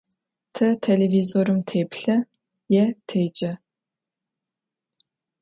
Te 0.53 0.67
têlêvizorım 0.83 1.59
têplhı 1.69 2.15
yê 2.73 2.85
têce. 3.07 3.51